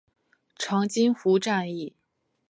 [0.57, 1.93] 长津湖战役